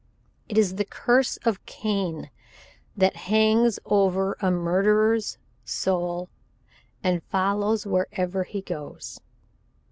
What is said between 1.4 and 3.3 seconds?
of Cain that